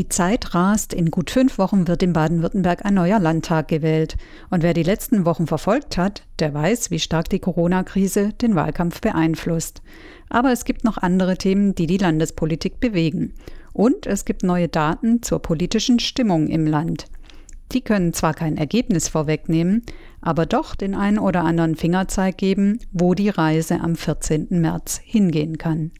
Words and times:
Die 0.00 0.08
Zeit 0.08 0.54
rast, 0.54 0.94
in 0.94 1.10
gut 1.10 1.30
fünf 1.30 1.58
Wochen 1.58 1.86
wird 1.86 2.02
in 2.02 2.14
Baden-Württemberg 2.14 2.86
ein 2.86 2.94
neuer 2.94 3.18
Landtag 3.18 3.68
gewählt. 3.68 4.16
Und 4.48 4.62
wer 4.62 4.72
die 4.72 4.82
letzten 4.82 5.26
Wochen 5.26 5.46
verfolgt 5.46 5.98
hat, 5.98 6.22
der 6.38 6.54
weiß, 6.54 6.90
wie 6.90 6.98
stark 6.98 7.28
die 7.28 7.38
Corona-Krise 7.38 8.32
den 8.32 8.54
Wahlkampf 8.54 9.02
beeinflusst. 9.02 9.82
Aber 10.30 10.52
es 10.52 10.64
gibt 10.64 10.84
noch 10.84 10.96
andere 10.96 11.36
Themen, 11.36 11.74
die 11.74 11.86
die 11.86 11.98
Landespolitik 11.98 12.80
bewegen. 12.80 13.34
Und 13.74 14.06
es 14.06 14.24
gibt 14.24 14.42
neue 14.42 14.68
Daten 14.68 15.22
zur 15.22 15.40
politischen 15.40 15.98
Stimmung 15.98 16.48
im 16.48 16.66
Land. 16.66 17.04
Die 17.72 17.82
können 17.82 18.14
zwar 18.14 18.32
kein 18.32 18.56
Ergebnis 18.56 19.06
vorwegnehmen, 19.06 19.82
aber 20.22 20.46
doch 20.46 20.76
den 20.76 20.94
einen 20.94 21.18
oder 21.18 21.44
anderen 21.44 21.76
Fingerzeig 21.76 22.38
geben, 22.38 22.78
wo 22.90 23.12
die 23.12 23.28
Reise 23.28 23.82
am 23.82 23.96
14. 23.96 24.46
März 24.48 24.98
hingehen 25.04 25.58
kann. 25.58 25.90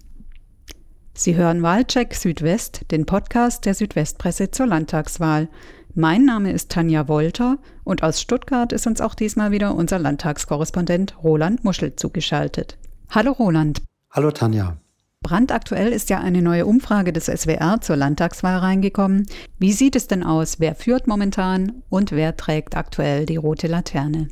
Sie 1.15 1.37
hören 1.37 1.63
Wahlcheck 1.63 2.15
Südwest, 2.15 2.83
den 2.91 3.05
Podcast 3.05 3.67
der 3.67 3.75
Südwestpresse 3.75 4.51
zur 4.51 4.67
Landtagswahl. 4.67 5.49
Mein 5.95 6.25
Name 6.25 6.53
ist 6.53 6.71
Tanja 6.71 7.09
Wolter 7.09 7.59
und 7.85 8.03
aus 8.03 8.21
Stuttgart 8.21 8.73
ist 8.73 8.87
uns 8.87 9.01
auch 9.01 9.15
diesmal 9.15 9.51
wieder 9.51 9.75
unser 9.75 9.99
Landtagskorrespondent 9.99 11.23
Roland 11.23 11.65
Muschel 11.65 11.97
zugeschaltet. 11.97 12.79
Hallo 13.11 13.33
Roland. 13.33 13.83
Hallo 14.11 14.31
Tanja. 14.31 14.79
Brandaktuell 15.21 15.93
ist 15.93 16.09
ja 16.09 16.21
eine 16.21 16.41
neue 16.41 16.65
Umfrage 16.65 17.13
des 17.13 17.27
SWR 17.27 17.81
zur 17.83 17.97
Landtagswahl 17.97 18.59
reingekommen. 18.59 19.27
Wie 19.59 19.73
sieht 19.73 19.97
es 19.97 20.07
denn 20.07 20.23
aus? 20.23 20.61
Wer 20.61 20.75
führt 20.75 21.07
momentan 21.07 21.83
und 21.91 22.13
wer 22.13 22.37
trägt 22.37 22.77
aktuell 22.77 23.27
die 23.27 23.37
rote 23.37 23.67
Laterne? 23.67 24.29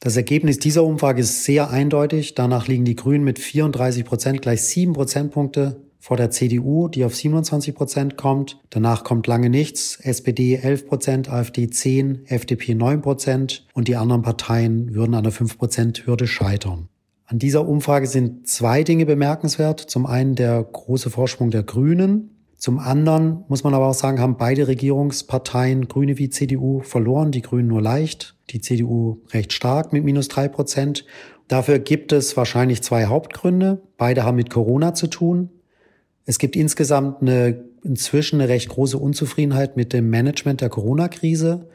Das 0.00 0.16
Ergebnis 0.16 0.60
dieser 0.60 0.84
Umfrage 0.84 1.22
ist 1.22 1.42
sehr 1.42 1.70
eindeutig. 1.70 2.36
Danach 2.36 2.68
liegen 2.68 2.84
die 2.84 2.94
Grünen 2.94 3.24
mit 3.24 3.40
34 3.40 4.04
Prozent 4.04 4.42
gleich 4.42 4.62
sieben 4.62 4.92
Prozentpunkte 4.92 5.87
vor 5.98 6.16
der 6.16 6.30
CDU, 6.30 6.88
die 6.88 7.04
auf 7.04 7.14
27 7.14 7.74
Prozent 7.74 8.16
kommt. 8.16 8.60
Danach 8.70 9.04
kommt 9.04 9.26
lange 9.26 9.50
nichts. 9.50 9.98
SPD 10.00 10.56
11 10.56 10.86
Prozent, 10.86 11.28
AfD 11.28 11.68
10, 11.68 12.26
FDP 12.26 12.74
9 12.74 13.02
Prozent 13.02 13.66
und 13.74 13.88
die 13.88 13.96
anderen 13.96 14.22
Parteien 14.22 14.94
würden 14.94 15.14
an 15.14 15.24
der 15.24 15.32
5 15.32 15.58
Prozent 15.58 16.06
Hürde 16.06 16.26
scheitern. 16.26 16.88
An 17.26 17.38
dieser 17.38 17.68
Umfrage 17.68 18.06
sind 18.06 18.48
zwei 18.48 18.84
Dinge 18.84 19.04
bemerkenswert. 19.04 19.80
Zum 19.80 20.06
einen 20.06 20.34
der 20.34 20.62
große 20.62 21.10
Vorsprung 21.10 21.50
der 21.50 21.62
Grünen. 21.62 22.30
Zum 22.56 22.78
anderen 22.78 23.44
muss 23.48 23.64
man 23.64 23.74
aber 23.74 23.86
auch 23.86 23.94
sagen, 23.94 24.18
haben 24.18 24.38
beide 24.38 24.66
Regierungsparteien, 24.66 25.88
Grüne 25.88 26.16
wie 26.16 26.30
CDU, 26.30 26.80
verloren. 26.80 27.30
Die 27.30 27.42
Grünen 27.42 27.68
nur 27.68 27.82
leicht, 27.82 28.34
die 28.50 28.60
CDU 28.60 29.20
recht 29.30 29.52
stark 29.52 29.92
mit 29.92 30.04
minus 30.04 30.28
drei 30.28 30.48
Prozent. 30.48 31.04
Dafür 31.48 31.78
gibt 31.78 32.12
es 32.12 32.36
wahrscheinlich 32.36 32.82
zwei 32.82 33.06
Hauptgründe. 33.06 33.82
Beide 33.96 34.24
haben 34.24 34.36
mit 34.36 34.50
Corona 34.50 34.94
zu 34.94 35.06
tun. 35.06 35.50
Es 36.28 36.38
gibt 36.38 36.56
insgesamt 36.56 37.22
eine, 37.22 37.64
inzwischen 37.82 38.38
eine 38.38 38.50
recht 38.50 38.68
große 38.68 38.98
Unzufriedenheit 38.98 39.78
mit 39.78 39.94
dem 39.94 40.10
Management 40.10 40.60
der 40.60 40.68
Corona-Krise. 40.68 41.70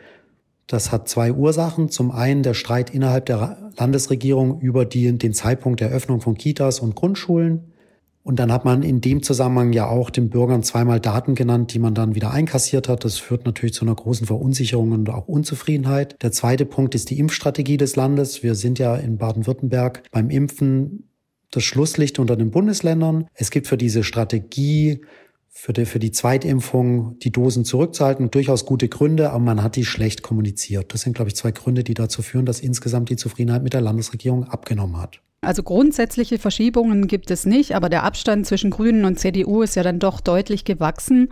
Das 0.67 0.91
hat 0.91 1.09
zwei 1.09 1.33
Ursachen. 1.33 1.89
Zum 1.89 2.11
einen 2.11 2.43
der 2.43 2.53
Streit 2.53 2.91
innerhalb 2.91 3.25
der 3.25 3.71
Landesregierung 3.79 4.61
über 4.61 4.85
die, 4.85 5.17
den 5.17 5.33
Zeitpunkt 5.33 5.79
der 5.79 5.89
Öffnung 5.89 6.21
von 6.21 6.37
Kitas 6.37 6.81
und 6.81 6.93
Grundschulen. 6.93 7.73
Und 8.21 8.37
dann 8.37 8.51
hat 8.51 8.63
man 8.63 8.83
in 8.83 9.01
dem 9.01 9.23
Zusammenhang 9.23 9.73
ja 9.73 9.87
auch 9.87 10.11
den 10.11 10.29
Bürgern 10.29 10.61
zweimal 10.61 10.99
Daten 10.99 11.33
genannt, 11.33 11.73
die 11.73 11.79
man 11.79 11.95
dann 11.95 12.13
wieder 12.13 12.29
einkassiert 12.29 12.87
hat. 12.87 13.05
Das 13.05 13.17
führt 13.17 13.45
natürlich 13.45 13.73
zu 13.73 13.85
einer 13.85 13.95
großen 13.95 14.27
Verunsicherung 14.27 14.91
und 14.91 15.09
auch 15.09 15.27
Unzufriedenheit. 15.27 16.21
Der 16.21 16.31
zweite 16.31 16.67
Punkt 16.67 16.93
ist 16.93 17.09
die 17.09 17.17
Impfstrategie 17.17 17.77
des 17.77 17.95
Landes. 17.95 18.43
Wir 18.43 18.53
sind 18.53 18.77
ja 18.77 18.95
in 18.97 19.17
Baden-Württemberg 19.17 20.03
beim 20.11 20.29
Impfen 20.29 21.09
das 21.55 21.63
Schlusslicht 21.63 22.19
unter 22.19 22.35
den 22.35 22.51
Bundesländern. 22.51 23.27
Es 23.33 23.51
gibt 23.51 23.67
für 23.67 23.77
diese 23.77 24.03
Strategie, 24.03 25.01
für 25.49 25.71
die, 25.71 25.85
für 25.85 25.99
die 25.99 26.11
Zweitimpfung 26.11 27.19
die 27.19 27.31
Dosen 27.31 27.63
zurückzuhalten, 27.63 28.31
durchaus 28.31 28.65
gute 28.65 28.89
Gründe, 28.89 29.29
aber 29.29 29.39
man 29.39 29.63
hat 29.63 29.75
die 29.75 29.85
schlecht 29.85 30.23
kommuniziert. 30.23 30.93
Das 30.93 31.01
sind, 31.01 31.13
glaube 31.13 31.29
ich, 31.29 31.35
zwei 31.35 31.51
Gründe, 31.51 31.83
die 31.83 31.93
dazu 31.93 32.21
führen, 32.21 32.45
dass 32.45 32.59
insgesamt 32.59 33.09
die 33.09 33.15
Zufriedenheit 33.15 33.63
mit 33.63 33.73
der 33.73 33.81
Landesregierung 33.81 34.45
abgenommen 34.45 34.99
hat. 34.99 35.21
Also 35.41 35.61
grundsätzliche 35.61 36.39
Verschiebungen 36.39 37.07
gibt 37.07 37.29
es 37.29 37.45
nicht, 37.45 37.75
aber 37.75 37.89
der 37.89 38.03
Abstand 38.03 38.47
zwischen 38.47 38.71
Grünen 38.71 39.05
und 39.05 39.19
CDU 39.19 39.61
ist 39.61 39.75
ja 39.75 39.83
dann 39.83 39.99
doch 39.99 40.21
deutlich 40.21 40.63
gewachsen. 40.65 41.29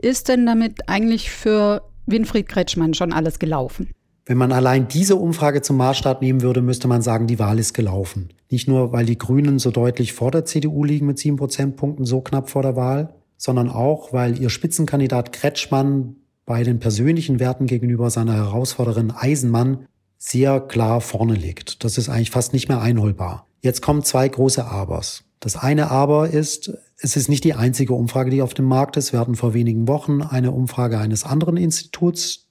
Ist 0.00 0.28
denn 0.28 0.46
damit 0.46 0.88
eigentlich 0.88 1.30
für 1.30 1.82
Winfried 2.06 2.48
Kretschmann 2.48 2.94
schon 2.94 3.12
alles 3.12 3.38
gelaufen? 3.38 3.88
Wenn 4.26 4.38
man 4.38 4.52
allein 4.52 4.88
diese 4.88 5.16
Umfrage 5.16 5.60
zum 5.60 5.76
Maßstab 5.76 6.22
nehmen 6.22 6.40
würde, 6.40 6.62
müsste 6.62 6.88
man 6.88 7.02
sagen, 7.02 7.26
die 7.26 7.38
Wahl 7.38 7.58
ist 7.58 7.74
gelaufen. 7.74 8.30
Nicht 8.50 8.68
nur, 8.68 8.92
weil 8.92 9.04
die 9.04 9.18
Grünen 9.18 9.58
so 9.58 9.70
deutlich 9.70 10.14
vor 10.14 10.30
der 10.30 10.46
CDU 10.46 10.84
liegen 10.84 11.06
mit 11.06 11.18
sieben 11.18 11.36
Prozentpunkten, 11.36 12.06
so 12.06 12.22
knapp 12.22 12.48
vor 12.48 12.62
der 12.62 12.74
Wahl, 12.74 13.14
sondern 13.36 13.68
auch, 13.68 14.12
weil 14.12 14.40
ihr 14.40 14.48
Spitzenkandidat 14.48 15.32
Kretschmann 15.32 16.16
bei 16.46 16.62
den 16.62 16.78
persönlichen 16.78 17.38
Werten 17.38 17.66
gegenüber 17.66 18.10
seiner 18.10 18.34
Herausforderin 18.34 19.10
Eisenmann 19.10 19.86
sehr 20.16 20.60
klar 20.60 21.02
vorne 21.02 21.34
liegt. 21.34 21.84
Das 21.84 21.98
ist 21.98 22.08
eigentlich 22.08 22.30
fast 22.30 22.54
nicht 22.54 22.68
mehr 22.68 22.80
einholbar. 22.80 23.46
Jetzt 23.60 23.82
kommen 23.82 24.02
zwei 24.02 24.26
große 24.26 24.64
Abers. 24.64 25.24
Das 25.40 25.56
eine 25.56 25.90
Aber 25.90 26.30
ist, 26.30 26.72
es 26.98 27.16
ist 27.16 27.28
nicht 27.28 27.44
die 27.44 27.52
einzige 27.52 27.92
Umfrage, 27.92 28.30
die 28.30 28.40
auf 28.40 28.54
dem 28.54 28.64
Markt 28.64 28.96
ist. 28.96 29.12
Wir 29.12 29.20
hatten 29.20 29.34
vor 29.34 29.52
wenigen 29.52 29.86
Wochen 29.88 30.22
eine 30.22 30.52
Umfrage 30.52 30.98
eines 30.98 31.24
anderen 31.24 31.58
Instituts, 31.58 32.43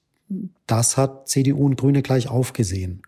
das 0.66 0.96
hat 0.96 1.28
CDU 1.28 1.66
und 1.66 1.76
Grüne 1.76 2.02
gleich 2.02 2.28
aufgesehen. 2.28 3.02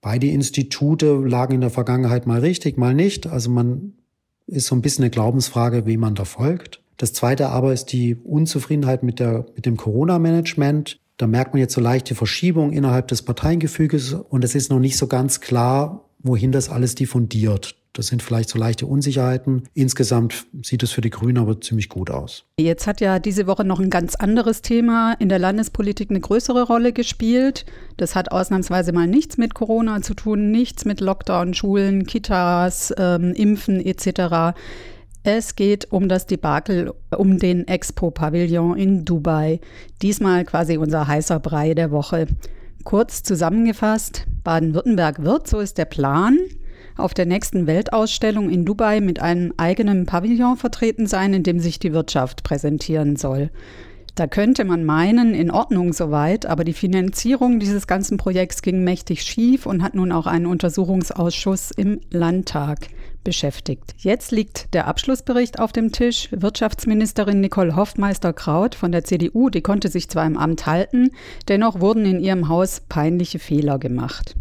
Beide 0.00 0.26
Institute 0.26 1.06
lagen 1.06 1.54
in 1.54 1.60
der 1.60 1.70
Vergangenheit 1.70 2.26
mal 2.26 2.40
richtig, 2.40 2.76
mal 2.76 2.94
nicht. 2.94 3.26
Also 3.26 3.50
man 3.50 3.92
ist 4.46 4.66
so 4.66 4.74
ein 4.74 4.82
bisschen 4.82 5.04
eine 5.04 5.10
Glaubensfrage, 5.10 5.86
wie 5.86 5.96
man 5.96 6.14
da 6.14 6.24
folgt. 6.24 6.80
Das 6.96 7.12
zweite 7.12 7.48
aber 7.48 7.72
ist 7.72 7.86
die 7.86 8.16
Unzufriedenheit 8.16 9.02
mit, 9.02 9.18
der, 9.18 9.46
mit 9.54 9.66
dem 9.66 9.76
Corona-Management. 9.76 10.98
Da 11.16 11.26
merkt 11.26 11.54
man 11.54 11.60
jetzt 11.60 11.74
so 11.74 11.80
leichte 11.80 12.14
Verschiebung 12.14 12.72
innerhalb 12.72 13.08
des 13.08 13.22
Parteiengefüges 13.22 14.12
und 14.14 14.44
es 14.44 14.54
ist 14.54 14.70
noch 14.70 14.80
nicht 14.80 14.96
so 14.96 15.06
ganz 15.06 15.40
klar, 15.40 16.08
wohin 16.18 16.52
das 16.52 16.68
alles 16.68 16.94
diffundiert. 16.94 17.76
Das 17.94 18.06
sind 18.06 18.22
vielleicht 18.22 18.48
so 18.48 18.58
leichte 18.58 18.86
Unsicherheiten. 18.86 19.64
Insgesamt 19.74 20.46
sieht 20.62 20.82
es 20.82 20.92
für 20.92 21.02
die 21.02 21.10
Grünen 21.10 21.36
aber 21.36 21.60
ziemlich 21.60 21.90
gut 21.90 22.10
aus. 22.10 22.46
Jetzt 22.58 22.86
hat 22.86 23.02
ja 23.02 23.18
diese 23.18 23.46
Woche 23.46 23.64
noch 23.64 23.80
ein 23.80 23.90
ganz 23.90 24.14
anderes 24.14 24.62
Thema 24.62 25.14
in 25.18 25.28
der 25.28 25.38
Landespolitik 25.38 26.08
eine 26.08 26.20
größere 26.20 26.62
Rolle 26.62 26.94
gespielt. 26.94 27.66
Das 27.98 28.14
hat 28.14 28.32
ausnahmsweise 28.32 28.92
mal 28.92 29.06
nichts 29.06 29.36
mit 29.36 29.52
Corona 29.52 30.00
zu 30.00 30.14
tun, 30.14 30.50
nichts 30.50 30.86
mit 30.86 31.00
Lockdown, 31.00 31.52
Schulen, 31.52 32.06
Kitas, 32.06 32.94
ähm, 32.96 33.34
Impfen 33.34 33.78
etc. 33.84 34.56
Es 35.22 35.54
geht 35.54 35.92
um 35.92 36.08
das 36.08 36.26
Debakel 36.26 36.94
um 37.16 37.38
den 37.38 37.68
Expo-Pavillon 37.68 38.76
in 38.78 39.04
Dubai. 39.04 39.60
Diesmal 40.00 40.46
quasi 40.46 40.78
unser 40.78 41.06
heißer 41.06 41.40
Brei 41.40 41.74
der 41.74 41.90
Woche. 41.90 42.26
Kurz 42.84 43.22
zusammengefasst, 43.22 44.26
Baden-Württemberg 44.42 45.22
wird, 45.22 45.46
so 45.46 45.60
ist 45.60 45.78
der 45.78 45.84
Plan, 45.84 46.38
auf 46.96 47.14
der 47.14 47.26
nächsten 47.26 47.66
Weltausstellung 47.66 48.50
in 48.50 48.64
Dubai 48.64 49.00
mit 49.00 49.20
einem 49.20 49.52
eigenen 49.56 50.06
Pavillon 50.06 50.56
vertreten 50.56 51.06
sein, 51.06 51.34
in 51.34 51.42
dem 51.42 51.60
sich 51.60 51.78
die 51.78 51.92
Wirtschaft 51.92 52.42
präsentieren 52.42 53.16
soll. 53.16 53.50
Da 54.14 54.26
könnte 54.26 54.66
man 54.66 54.84
meinen, 54.84 55.34
in 55.34 55.50
Ordnung 55.50 55.94
soweit, 55.94 56.44
aber 56.44 56.64
die 56.64 56.74
Finanzierung 56.74 57.60
dieses 57.60 57.86
ganzen 57.86 58.18
Projekts 58.18 58.60
ging 58.60 58.84
mächtig 58.84 59.22
schief 59.22 59.64
und 59.64 59.82
hat 59.82 59.94
nun 59.94 60.12
auch 60.12 60.26
einen 60.26 60.44
Untersuchungsausschuss 60.44 61.70
im 61.70 61.98
Landtag 62.10 62.88
beschäftigt. 63.24 63.94
Jetzt 63.96 64.30
liegt 64.30 64.74
der 64.74 64.86
Abschlussbericht 64.86 65.60
auf 65.60 65.72
dem 65.72 65.92
Tisch. 65.92 66.28
Wirtschaftsministerin 66.30 67.40
Nicole 67.40 67.74
Hoffmeister-Kraut 67.74 68.74
von 68.74 68.92
der 68.92 69.04
CDU, 69.04 69.48
die 69.48 69.62
konnte 69.62 69.88
sich 69.88 70.10
zwar 70.10 70.26
im 70.26 70.36
Amt 70.36 70.66
halten, 70.66 71.10
dennoch 71.48 71.80
wurden 71.80 72.04
in 72.04 72.20
ihrem 72.20 72.48
Haus 72.48 72.82
peinliche 72.88 73.38
Fehler 73.38 73.78
gemacht. 73.78 74.34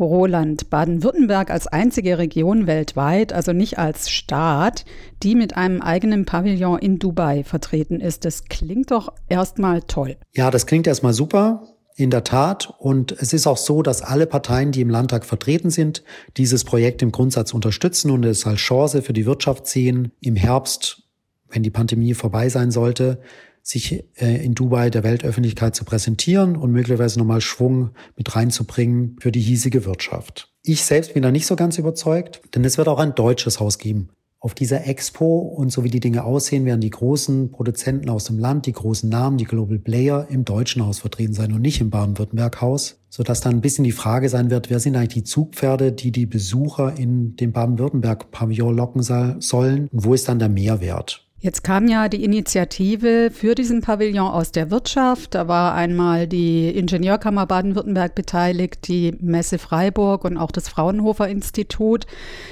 Roland, 0.00 0.70
Baden-Württemberg 0.70 1.50
als 1.50 1.66
einzige 1.66 2.18
Region 2.18 2.66
weltweit, 2.66 3.32
also 3.32 3.52
nicht 3.52 3.78
als 3.78 4.10
Staat, 4.10 4.84
die 5.22 5.34
mit 5.34 5.56
einem 5.56 5.82
eigenen 5.82 6.24
Pavillon 6.24 6.78
in 6.78 6.98
Dubai 6.98 7.44
vertreten 7.44 8.00
ist. 8.00 8.24
Das 8.24 8.44
klingt 8.44 8.90
doch 8.90 9.12
erstmal 9.28 9.82
toll. 9.82 10.16
Ja, 10.32 10.50
das 10.50 10.66
klingt 10.66 10.86
erstmal 10.86 11.12
super. 11.12 11.62
In 11.96 12.10
der 12.10 12.22
Tat. 12.22 12.72
Und 12.78 13.10
es 13.10 13.32
ist 13.32 13.48
auch 13.48 13.56
so, 13.56 13.82
dass 13.82 14.02
alle 14.02 14.26
Parteien, 14.26 14.70
die 14.70 14.82
im 14.82 14.90
Landtag 14.90 15.24
vertreten 15.24 15.70
sind, 15.70 16.04
dieses 16.36 16.62
Projekt 16.62 17.02
im 17.02 17.10
Grundsatz 17.10 17.52
unterstützen 17.52 18.12
und 18.12 18.24
es 18.24 18.46
als 18.46 18.60
Chance 18.60 19.02
für 19.02 19.12
die 19.12 19.26
Wirtschaft 19.26 19.66
sehen, 19.66 20.12
im 20.20 20.36
Herbst, 20.36 21.02
wenn 21.48 21.64
die 21.64 21.70
Pandemie 21.70 22.14
vorbei 22.14 22.50
sein 22.50 22.70
sollte, 22.70 23.20
sich 23.68 24.04
äh, 24.16 24.44
in 24.44 24.54
Dubai 24.54 24.88
der 24.88 25.02
Weltöffentlichkeit 25.02 25.76
zu 25.76 25.84
präsentieren 25.84 26.56
und 26.56 26.72
möglicherweise 26.72 27.18
nochmal 27.18 27.42
Schwung 27.42 27.90
mit 28.16 28.34
reinzubringen 28.34 29.16
für 29.20 29.30
die 29.30 29.40
hiesige 29.40 29.84
Wirtschaft. 29.84 30.54
Ich 30.62 30.84
selbst 30.84 31.12
bin 31.12 31.22
da 31.22 31.30
nicht 31.30 31.46
so 31.46 31.54
ganz 31.54 31.76
überzeugt, 31.76 32.40
denn 32.54 32.64
es 32.64 32.78
wird 32.78 32.88
auch 32.88 32.98
ein 32.98 33.14
deutsches 33.14 33.60
Haus 33.60 33.78
geben. 33.78 34.08
Auf 34.40 34.54
dieser 34.54 34.86
Expo 34.86 35.38
und 35.40 35.70
so 35.70 35.82
wie 35.82 35.90
die 35.90 36.00
Dinge 36.00 36.24
aussehen, 36.24 36.64
werden 36.64 36.80
die 36.80 36.90
großen 36.90 37.50
Produzenten 37.50 38.08
aus 38.08 38.24
dem 38.24 38.38
Land, 38.38 38.66
die 38.66 38.72
großen 38.72 39.10
Namen, 39.10 39.36
die 39.36 39.44
Global 39.44 39.80
Player 39.80 40.28
im 40.30 40.44
deutschen 40.44 40.86
Haus 40.86 41.00
vertreten 41.00 41.34
sein 41.34 41.52
und 41.52 41.60
nicht 41.60 41.80
im 41.80 41.90
Baden-Württemberg-Haus, 41.90 43.00
sodass 43.10 43.40
dann 43.40 43.56
ein 43.56 43.60
bisschen 43.60 43.84
die 43.84 43.92
Frage 43.92 44.28
sein 44.28 44.50
wird, 44.50 44.70
wer 44.70 44.78
sind 44.78 44.94
eigentlich 44.94 45.14
die 45.14 45.24
Zugpferde, 45.24 45.92
die 45.92 46.12
die 46.12 46.26
Besucher 46.26 46.96
in 46.96 47.34
den 47.34 47.52
Baden-Württemberg-Pavillon 47.52 48.76
locken 48.76 49.02
sollen 49.02 49.88
und 49.88 50.04
wo 50.04 50.14
ist 50.14 50.28
dann 50.28 50.38
der 50.38 50.48
Mehrwert? 50.48 51.27
Jetzt 51.40 51.62
kam 51.62 51.86
ja 51.86 52.08
die 52.08 52.24
Initiative 52.24 53.30
für 53.32 53.54
diesen 53.54 53.80
Pavillon 53.80 54.26
aus 54.26 54.50
der 54.50 54.72
Wirtschaft. 54.72 55.36
Da 55.36 55.46
war 55.46 55.72
einmal 55.72 56.26
die 56.26 56.68
Ingenieurkammer 56.70 57.46
Baden-Württemberg 57.46 58.16
beteiligt, 58.16 58.88
die 58.88 59.14
Messe 59.20 59.58
Freiburg 59.58 60.24
und 60.24 60.36
auch 60.36 60.50
das 60.50 60.68
Fraunhofer 60.68 61.28
Institut. 61.28 62.06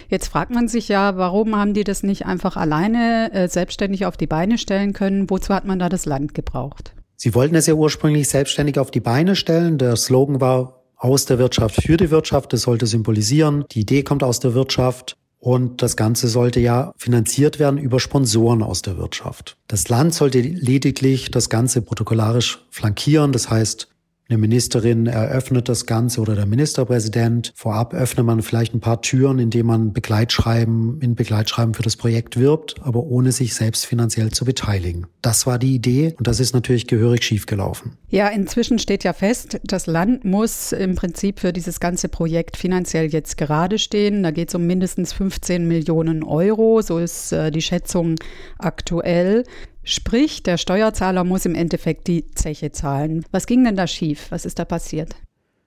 Jetzt 0.09 0.29
fragt 0.29 0.53
man 0.53 0.69
sich 0.69 0.87
ja, 0.87 1.17
warum 1.17 1.57
haben 1.57 1.75
die 1.75 1.83
das 1.83 2.05
nicht 2.05 2.27
einfach 2.27 2.57
alleine 2.57 3.33
äh, 3.33 3.49
selbstständig 3.49 4.07
auf 4.07 4.17
die 4.17 4.29
Beine 4.29 4.57
stellen 4.57 4.93
können? 4.93 5.29
Wozu 5.29 5.53
hat 5.53 5.65
man 5.65 5.81
da 5.81 5.89
das 5.89 6.07
Land 6.07 6.35
gebraucht? 6.35 6.95
Sie 7.17 7.35
wollten 7.35 7.57
es 7.57 7.67
ja 7.67 7.75
ursprünglich 7.75 8.29
selbstständig 8.29 8.79
auf 8.79 8.93
die 8.93 9.01
Beine 9.01 9.35
stellen. 9.35 9.79
Der 9.79 9.97
Slogan 9.97 10.41
war 10.41 10.85
aus 10.97 11.25
der 11.25 11.41
Wirtschaft 11.41 11.83
für 11.83 11.97
die 11.97 12.13
Wirtschaft. 12.13 12.53
Das 12.53 12.63
sollte 12.63 12.87
symbolisieren, 12.87 13.65
die 13.73 13.81
Idee 13.81 14.05
kommt 14.05 14.23
aus 14.23 14.39
der 14.39 14.55
Wirtschaft. 14.55 15.17
Und 15.39 15.83
das 15.83 15.97
Ganze 15.97 16.29
sollte 16.29 16.61
ja 16.61 16.93
finanziert 16.97 17.59
werden 17.59 17.79
über 17.79 18.01
Sponsoren 18.01 18.63
aus 18.63 18.83
der 18.83 18.97
Wirtschaft. 18.97 19.57
Das 19.69 19.89
Land 19.89 20.15
sollte 20.15 20.41
lediglich 20.41 21.31
das 21.31 21.51
Ganze 21.51 21.83
protokollarisch 21.83 22.65
flankieren. 22.71 23.33
Das 23.33 23.51
heißt, 23.51 23.89
eine 24.29 24.39
Ministerin 24.39 25.07
eröffnet 25.07 25.69
das 25.69 25.87
Ganze 25.87 26.21
oder 26.21 26.35
der 26.35 26.47
Ministerpräsident. 26.47 27.53
Vorab 27.55 27.95
öffnet 27.95 28.27
man 28.27 28.43
vielleicht 28.43 28.75
ein 28.75 28.81
paar 28.81 29.01
Türen, 29.01 29.39
indem 29.39 29.67
man 29.67 29.93
Begleitschreiben 29.93 31.01
in 31.01 31.15
Begleitschreiben 31.15 31.75
für 31.75 31.85
das 31.85 31.97
Projekt 31.97 32.37
wirbt, 32.37 32.75
aber 32.81 33.05
ohne 33.05 33.31
sich 33.31 33.55
selbst 33.55 33.87
finanziell 33.87 34.33
zu 34.33 34.45
beteiligen. 34.45 35.07
Das 35.23 35.47
war 35.47 35.61
die 35.61 35.75
Idee 35.75 36.15
und 36.19 36.27
das 36.27 36.41
ist 36.41 36.55
natürlich 36.55 36.89
gehörig 36.89 37.23
schiefgelaufen. 37.23 37.93
Ja, 38.09 38.29
inzwischen 38.29 38.81
steht 38.81 39.05
ja 39.05 39.13
fest, 39.13 39.61
das 39.63 39.87
Land 39.87 40.25
muss 40.25 40.73
im 40.73 40.97
Prinzip 40.97 41.39
für 41.39 41.53
dieses 41.53 41.79
ganze 41.79 42.09
Projekt 42.09 42.57
finanziell 42.57 43.07
jetzt 43.07 43.37
gerade 43.37 43.79
stehen. 43.79 44.25
Da 44.25 44.33
geht 44.33 44.49
es 44.49 44.55
um 44.57 44.67
mindestens 44.67 45.13
15 45.13 45.69
Millionen 45.69 46.25
Euro, 46.25 46.83
so 46.83 46.99
ist 46.99 47.33
äh, 47.33 47.53
die 47.53 47.63
Schätzung 47.63 48.17
aktuell. 48.59 49.45
Sprich, 49.89 50.43
der 50.43 50.59
Steuerzahler 50.59 51.23
muss 51.23 51.47
im 51.47 51.55
Endeffekt 51.55 52.09
die 52.09 52.27
Zeche 52.35 52.73
zahlen. 52.73 53.25
Was 53.31 53.47
ging 53.47 53.63
denn 53.65 53.77
da 53.77 53.87
schief? 53.87 54.27
Was 54.31 54.45
ist 54.45 54.59
da 54.59 54.65
passiert? 54.65 55.15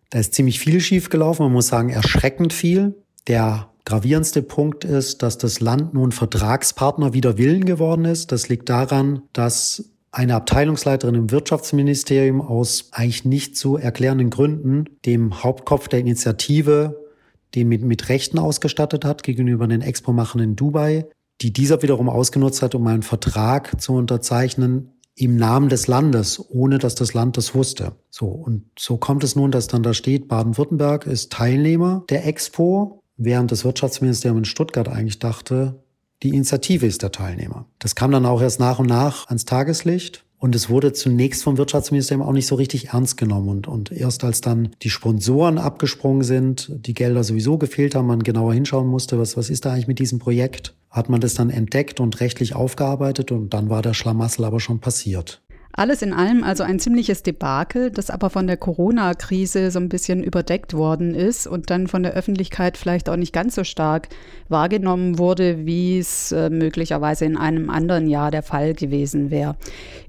Da 0.10 0.20
ist 0.20 0.34
ziemlich 0.34 0.60
viel 0.60 0.82
schief 0.82 1.10
gelaufen. 1.10 1.44
Man 1.44 1.54
muss 1.54 1.68
sagen, 1.68 1.90
erschreckend 1.90 2.52
viel. 2.52 3.02
Der 3.28 3.70
gravierendste 3.86 4.42
Punkt 4.42 4.84
ist, 4.84 5.24
dass 5.24 5.38
das 5.38 5.62
Land 5.62 5.94
nun 5.94 6.12
Vertragspartner 6.12 7.14
wider 7.14 7.38
Willen 7.38 7.64
geworden 7.64 8.04
ist. 8.04 8.34
Das 8.34 8.50
liegt 8.50 8.68
daran, 8.68 9.22
dass 9.32 9.90
eine 10.12 10.36
Abteilungsleiterin 10.36 11.16
im 11.16 11.32
Wirtschaftsministerium 11.32 12.42
aus 12.42 12.90
eigentlich 12.92 13.24
nicht 13.24 13.56
zu 13.56 13.78
erklärenden 13.78 14.32
Gründen 14.32 14.86
dem 15.06 15.44
Hauptkopf 15.44 15.88
der 15.88 16.00
Initiative 16.00 17.10
den 17.56 17.68
mit, 17.68 17.84
mit 17.84 18.10
Rechten 18.10 18.38
ausgestattet 18.38 19.06
hat 19.06 19.24
gegenüber 19.24 19.68
den 19.68 19.82
Expo-Machern 19.82 20.42
in 20.42 20.56
Dubai, 20.56 21.06
die 21.42 21.54
dieser 21.54 21.82
wiederum 21.82 22.10
ausgenutzt 22.10 22.62
hat, 22.62 22.76
um 22.76 22.86
einen 22.88 23.04
Vertrag 23.04 23.80
zu 23.82 23.94
unterzeichnen 23.94 24.94
im 25.16 25.36
Namen 25.36 25.70
des 25.70 25.88
Landes, 25.88 26.44
ohne 26.50 26.78
dass 26.78 26.96
das 26.96 27.14
Land 27.14 27.36
das 27.38 27.54
wusste. 27.54 27.94
So, 28.10 28.28
und 28.28 28.66
so 28.78 28.98
kommt 28.98 29.24
es 29.24 29.36
nun, 29.36 29.52
dass 29.52 29.68
dann 29.68 29.84
da 29.84 29.94
steht, 29.94 30.28
Baden-Württemberg 30.28 31.06
ist 31.06 31.32
Teilnehmer 31.32 32.04
der 32.10 32.26
Expo, 32.26 33.04
während 33.18 33.52
das 33.52 33.66
Wirtschaftsministerium 33.66 34.40
in 34.40 34.46
Stuttgart 34.46 34.88
eigentlich 34.88 35.20
dachte, 35.20 35.84
die 36.24 36.30
Initiative 36.30 36.86
ist 36.86 37.02
der 37.02 37.12
Teilnehmer. 37.12 37.66
Das 37.80 37.96
kam 37.96 38.12
dann 38.12 38.26
auch 38.26 38.42
erst 38.42 38.60
nach 38.60 38.80
und 38.80 38.88
nach 38.88 39.28
ans 39.28 39.46
Tageslicht. 39.46 40.26
Und 40.40 40.56
es 40.56 40.70
wurde 40.70 40.94
zunächst 40.94 41.44
vom 41.44 41.58
Wirtschaftsministerium 41.58 42.26
auch 42.26 42.32
nicht 42.32 42.48
so 42.48 42.56
richtig 42.56 42.90
ernst 42.90 43.18
genommen. 43.18 43.50
Und, 43.50 43.68
und 43.68 43.92
erst 43.92 44.24
als 44.24 44.40
dann 44.40 44.70
die 44.82 44.90
Sponsoren 44.90 45.58
abgesprungen 45.58 46.24
sind, 46.24 46.72
die 46.74 46.94
Gelder 46.94 47.26
sowieso 47.26 47.58
gefehlt 47.58 47.94
haben, 47.94 48.08
man 48.08 48.24
genauer 48.24 48.54
hinschauen 48.54 48.88
musste, 48.88 49.20
was, 49.20 49.36
was 49.36 49.50
ist 49.50 49.66
da 49.66 49.74
eigentlich 49.74 49.88
mit 49.88 50.00
diesem 50.00 50.18
Projekt, 50.18 50.76
hat 50.90 51.10
man 51.10 51.20
das 51.20 51.34
dann 51.34 51.50
entdeckt 51.50 52.00
und 52.00 52.22
rechtlich 52.22 52.56
aufgearbeitet 52.56 53.34
und 53.34 53.54
dann 53.54 53.70
war 53.70 53.82
der 53.82 53.94
Schlamassel 53.94 54.46
aber 54.46 54.62
schon 54.62 54.80
passiert. 54.80 55.42
Alles 55.72 56.02
in 56.02 56.14
allem 56.14 56.44
also 56.44 56.64
ein 56.64 56.80
ziemliches 56.80 57.24
Debakel, 57.24 57.92
das 57.92 58.10
aber 58.10 58.30
von 58.30 58.48
der 58.48 58.58
Corona-Krise 58.58 59.72
so 59.72 59.80
ein 59.80 59.90
bisschen 59.90 60.24
überdeckt 60.24 60.74
worden 60.74 61.14
ist 61.14 61.48
und 61.48 61.70
dann 61.70 61.88
von 61.88 62.04
der 62.04 62.14
Öffentlichkeit 62.14 62.76
vielleicht 62.76 63.08
auch 63.08 63.16
nicht 63.16 63.34
ganz 63.34 63.56
so 63.56 63.64
stark 63.64 64.10
wahrgenommen 64.50 65.20
wurde, 65.20 65.66
wie 65.66 66.00
es 66.00 66.32
äh, 66.32 66.50
möglicherweise 66.50 67.26
in 67.26 67.38
einem 67.38 67.70
anderen 67.70 68.08
Jahr 68.08 68.32
der 68.32 68.44
Fall 68.44 68.74
gewesen 68.74 69.30
wäre. 69.30 69.56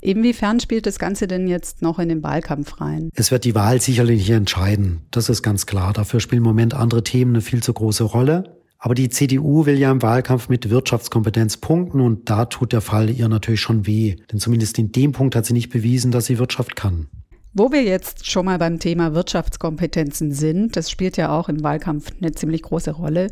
Inwiefern 0.01 0.61
spielt 0.61 0.87
das 0.87 0.99
Ganze 0.99 1.27
denn 1.27 1.47
jetzt 1.47 1.83
noch 1.83 1.99
in 1.99 2.09
den 2.09 2.23
Wahlkampf 2.23 2.81
rein? 2.81 3.11
Es 3.15 3.31
wird 3.31 3.45
die 3.45 3.55
Wahl 3.55 3.81
sicherlich 3.81 4.31
entscheiden. 4.31 5.03
Das 5.11 5.29
ist 5.29 5.43
ganz 5.43 5.67
klar. 5.67 5.93
Dafür 5.93 6.21
spielen 6.21 6.39
im 6.39 6.45
Moment 6.45 6.75
andere 6.75 7.05
Themen 7.05 7.33
eine 7.33 7.43
viel 7.43 7.63
zu 7.63 7.73
große 7.73 8.05
Rolle. 8.05 8.60
Aber 8.83 8.95
die 8.95 9.11
CDU 9.11 9.67
will 9.67 9.79
ja 9.79 9.93
im 9.93 10.01
Wahlkampf 10.01 10.49
mit 10.49 10.71
Wirtschaftskompetenz 10.71 11.59
punkten 11.59 12.01
und 12.01 12.31
da 12.31 12.47
tut 12.47 12.73
der 12.73 12.81
Fall 12.81 13.11
ihr 13.11 13.29
natürlich 13.29 13.61
schon 13.61 13.87
weh. 13.87 14.17
Denn 14.33 14.41
zumindest 14.41 14.79
in 14.79 14.91
dem 14.91 15.13
Punkt 15.13 15.37
hat 15.37 15.45
sie 15.45 15.53
nicht 15.53 15.69
bewiesen, 15.69 16.13
dass 16.13 16.25
sie 16.25 16.39
Wirtschaft 16.39 16.77
kann. 16.77 17.09
Wo 17.53 17.73
wir 17.73 17.83
jetzt 17.83 18.31
schon 18.31 18.45
mal 18.45 18.59
beim 18.59 18.79
Thema 18.79 19.13
Wirtschaftskompetenzen 19.13 20.33
sind, 20.33 20.77
das 20.77 20.89
spielt 20.89 21.17
ja 21.17 21.37
auch 21.37 21.49
im 21.49 21.65
Wahlkampf 21.65 22.13
eine 22.21 22.31
ziemlich 22.31 22.63
große 22.63 22.93
Rolle, 22.93 23.27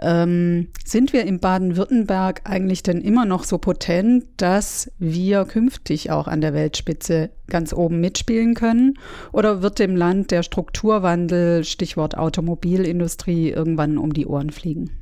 ähm, 0.00 0.68
sind 0.84 1.12
wir 1.12 1.24
in 1.24 1.40
Baden-Württemberg 1.40 2.42
eigentlich 2.44 2.84
denn 2.84 3.00
immer 3.00 3.24
noch 3.24 3.42
so 3.42 3.58
potent, 3.58 4.24
dass 4.36 4.92
wir 4.98 5.44
künftig 5.46 6.12
auch 6.12 6.28
an 6.28 6.40
der 6.40 6.54
Weltspitze 6.54 7.30
ganz 7.48 7.72
oben 7.72 8.00
mitspielen 8.00 8.54
können? 8.54 8.98
Oder 9.32 9.62
wird 9.62 9.80
dem 9.80 9.96
Land 9.96 10.30
der 10.30 10.44
Strukturwandel, 10.44 11.64
Stichwort 11.64 12.16
Automobilindustrie, 12.16 13.50
irgendwann 13.50 13.98
um 13.98 14.12
die 14.12 14.26
Ohren 14.26 14.50
fliegen? 14.50 14.92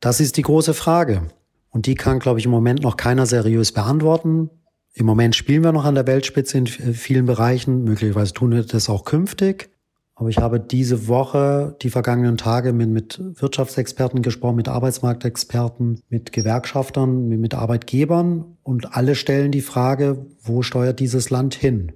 Das 0.00 0.20
ist 0.20 0.38
die 0.38 0.42
große 0.42 0.72
Frage. 0.72 1.22
Und 1.68 1.84
die 1.84 1.94
kann, 1.94 2.20
glaube 2.20 2.38
ich, 2.38 2.46
im 2.46 2.52
Moment 2.52 2.82
noch 2.82 2.96
keiner 2.96 3.26
seriös 3.26 3.72
beantworten. 3.72 4.48
Im 4.98 5.06
Moment 5.06 5.36
spielen 5.36 5.62
wir 5.62 5.70
noch 5.70 5.84
an 5.84 5.94
der 5.94 6.08
Weltspitze 6.08 6.58
in 6.58 6.66
vielen 6.66 7.26
Bereichen. 7.26 7.84
Möglicherweise 7.84 8.34
tun 8.34 8.50
wir 8.50 8.64
das 8.64 8.88
auch 8.88 9.04
künftig. 9.04 9.70
Aber 10.16 10.28
ich 10.28 10.38
habe 10.38 10.58
diese 10.58 11.06
Woche, 11.06 11.76
die 11.82 11.90
vergangenen 11.90 12.36
Tage 12.36 12.72
mit, 12.72 12.90
mit 12.90 13.20
Wirtschaftsexperten 13.40 14.22
gesprochen, 14.22 14.56
mit 14.56 14.66
Arbeitsmarktexperten, 14.66 16.00
mit 16.08 16.32
Gewerkschaftern, 16.32 17.28
mit, 17.28 17.38
mit 17.38 17.54
Arbeitgebern. 17.54 18.56
Und 18.64 18.96
alle 18.96 19.14
stellen 19.14 19.52
die 19.52 19.60
Frage, 19.60 20.26
wo 20.42 20.62
steuert 20.62 20.98
dieses 20.98 21.30
Land 21.30 21.54
hin? 21.54 21.92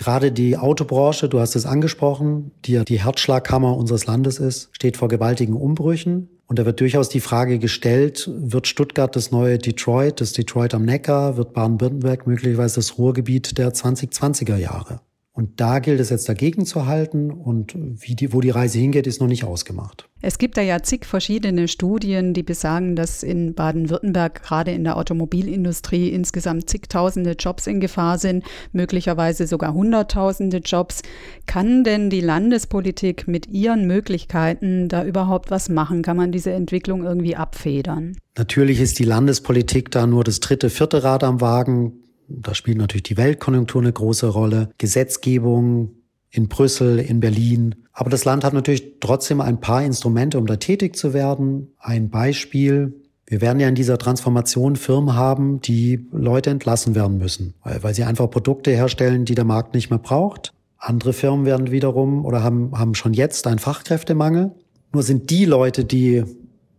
Gerade 0.00 0.32
die 0.32 0.56
Autobranche, 0.56 1.28
du 1.28 1.40
hast 1.40 1.54
es 1.56 1.66
angesprochen, 1.66 2.52
die 2.64 2.82
die 2.86 3.04
Herzschlagkammer 3.04 3.76
unseres 3.76 4.06
Landes 4.06 4.38
ist, 4.38 4.70
steht 4.72 4.96
vor 4.96 5.08
gewaltigen 5.08 5.52
Umbrüchen. 5.52 6.30
Und 6.46 6.58
da 6.58 6.64
wird 6.64 6.80
durchaus 6.80 7.10
die 7.10 7.20
Frage 7.20 7.58
gestellt, 7.58 8.30
wird 8.34 8.66
Stuttgart 8.66 9.14
das 9.14 9.30
neue 9.30 9.58
Detroit, 9.58 10.22
das 10.22 10.32
Detroit 10.32 10.72
am 10.72 10.86
Neckar, 10.86 11.36
wird 11.36 11.52
Baden-Württemberg 11.52 12.26
möglicherweise 12.26 12.76
das 12.76 12.96
Ruhrgebiet 12.96 13.58
der 13.58 13.74
2020er 13.74 14.56
Jahre? 14.56 15.02
Und 15.40 15.58
da 15.58 15.78
gilt 15.78 16.00
es 16.00 16.10
jetzt 16.10 16.28
dagegen 16.28 16.66
zu 16.66 16.84
halten 16.84 17.30
und 17.30 17.74
wie 17.74 18.14
die, 18.14 18.34
wo 18.34 18.42
die 18.42 18.50
Reise 18.50 18.78
hingeht, 18.78 19.06
ist 19.06 19.22
noch 19.22 19.26
nicht 19.26 19.44
ausgemacht. 19.44 20.06
Es 20.20 20.36
gibt 20.36 20.58
da 20.58 20.60
ja 20.60 20.82
zig 20.82 21.06
verschiedene 21.06 21.66
Studien, 21.66 22.34
die 22.34 22.42
besagen, 22.42 22.94
dass 22.94 23.22
in 23.22 23.54
Baden-Württemberg 23.54 24.42
gerade 24.42 24.72
in 24.72 24.84
der 24.84 24.98
Automobilindustrie 24.98 26.10
insgesamt 26.10 26.68
zigtausende 26.68 27.36
Jobs 27.38 27.66
in 27.66 27.80
Gefahr 27.80 28.18
sind, 28.18 28.44
möglicherweise 28.72 29.46
sogar 29.46 29.72
hunderttausende 29.72 30.58
Jobs. 30.58 31.00
Kann 31.46 31.84
denn 31.84 32.10
die 32.10 32.20
Landespolitik 32.20 33.26
mit 33.26 33.46
ihren 33.46 33.86
Möglichkeiten 33.86 34.88
da 34.88 35.06
überhaupt 35.06 35.50
was 35.50 35.70
machen? 35.70 36.02
Kann 36.02 36.18
man 36.18 36.32
diese 36.32 36.52
Entwicklung 36.52 37.02
irgendwie 37.02 37.36
abfedern? 37.36 38.14
Natürlich 38.36 38.78
ist 38.78 38.98
die 38.98 39.04
Landespolitik 39.04 39.90
da 39.90 40.06
nur 40.06 40.22
das 40.22 40.40
dritte, 40.40 40.68
vierte 40.68 41.02
Rad 41.02 41.24
am 41.24 41.40
Wagen. 41.40 41.99
Da 42.30 42.54
spielt 42.54 42.78
natürlich 42.78 43.02
die 43.02 43.16
Weltkonjunktur 43.16 43.82
eine 43.82 43.92
große 43.92 44.28
Rolle, 44.28 44.70
Gesetzgebung 44.78 45.90
in 46.30 46.48
Brüssel, 46.48 46.98
in 46.98 47.20
Berlin. 47.20 47.74
Aber 47.92 48.08
das 48.08 48.24
Land 48.24 48.44
hat 48.44 48.54
natürlich 48.54 49.00
trotzdem 49.00 49.40
ein 49.40 49.60
paar 49.60 49.82
Instrumente, 49.82 50.38
um 50.38 50.46
da 50.46 50.56
tätig 50.56 50.96
zu 50.96 51.12
werden. 51.12 51.72
Ein 51.78 52.08
Beispiel. 52.08 52.94
Wir 53.26 53.40
werden 53.40 53.60
ja 53.60 53.68
in 53.68 53.74
dieser 53.74 53.98
Transformation 53.98 54.76
Firmen 54.76 55.14
haben, 55.14 55.60
die 55.60 56.06
Leute 56.12 56.50
entlassen 56.50 56.94
werden 56.94 57.18
müssen, 57.18 57.54
weil, 57.62 57.94
sie 57.94 58.04
einfach 58.04 58.30
Produkte 58.30 58.70
herstellen, 58.70 59.24
die 59.24 59.34
der 59.34 59.44
Markt 59.44 59.74
nicht 59.74 59.90
mehr 59.90 59.98
braucht. 59.98 60.52
Andere 60.78 61.12
Firmen 61.12 61.46
werden 61.46 61.70
wiederum 61.70 62.24
oder 62.24 62.42
haben, 62.42 62.72
haben 62.76 62.94
schon 62.94 63.12
jetzt 63.12 63.46
einen 63.46 63.58
Fachkräftemangel. 63.58 64.52
Nur 64.92 65.02
sind 65.02 65.30
die 65.30 65.44
Leute, 65.44 65.84
die 65.84 66.24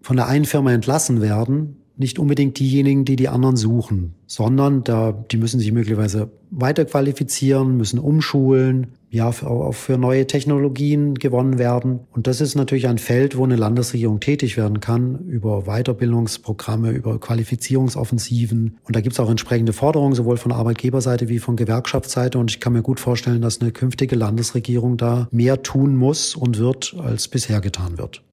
von 0.01 0.17
der 0.17 0.27
einen 0.27 0.45
Firma 0.45 0.73
entlassen 0.73 1.21
werden, 1.21 1.80
nicht 2.01 2.19
unbedingt 2.19 2.59
diejenigen, 2.59 3.05
die 3.05 3.15
die 3.15 3.29
anderen 3.29 3.55
suchen, 3.55 4.15
sondern 4.27 4.83
da, 4.83 5.13
die 5.13 5.37
müssen 5.37 5.59
sich 5.59 5.71
möglicherweise 5.71 6.29
weiterqualifizieren, 6.49 7.77
müssen 7.77 7.99
umschulen, 7.99 8.87
ja, 9.09 9.29
auch 9.29 9.73
für 9.73 9.97
neue 9.97 10.25
Technologien 10.25 11.15
gewonnen 11.15 11.59
werden. 11.59 12.01
Und 12.11 12.27
das 12.27 12.41
ist 12.41 12.55
natürlich 12.55 12.87
ein 12.87 12.97
Feld, 12.97 13.37
wo 13.37 13.43
eine 13.43 13.55
Landesregierung 13.55 14.19
tätig 14.19 14.57
werden 14.57 14.79
kann, 14.79 15.19
über 15.27 15.63
Weiterbildungsprogramme, 15.63 16.91
über 16.91 17.19
Qualifizierungsoffensiven. 17.19 18.77
Und 18.83 18.95
da 18.95 19.01
gibt 19.01 19.13
es 19.13 19.19
auch 19.19 19.29
entsprechende 19.29 19.73
Forderungen, 19.73 20.15
sowohl 20.15 20.37
von 20.37 20.51
Arbeitgeberseite 20.51 21.29
wie 21.29 21.39
von 21.39 21.55
Gewerkschaftsseite. 21.55 22.37
Und 22.37 22.51
ich 22.51 22.59
kann 22.59 22.73
mir 22.73 22.81
gut 22.81 22.99
vorstellen, 22.99 23.41
dass 23.41 23.61
eine 23.61 23.71
künftige 23.71 24.15
Landesregierung 24.15 24.97
da 24.97 25.27
mehr 25.31 25.61
tun 25.61 25.95
muss 25.95 26.35
und 26.35 26.57
wird, 26.57 26.95
als 26.97 27.27
bisher 27.27 27.61
getan 27.61 27.97
wird. 27.97 28.23